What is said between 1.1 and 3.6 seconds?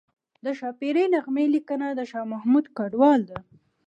نغمې لیکنه د شاه محمود کډوال ده